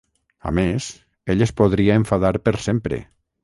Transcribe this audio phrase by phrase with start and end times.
[0.51, 0.87] A més,
[1.35, 3.05] ell es podria enfadar per sempre.